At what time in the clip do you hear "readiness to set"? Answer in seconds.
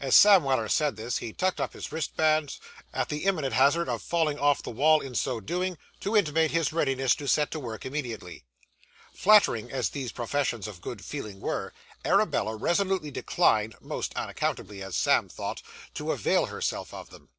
6.74-7.50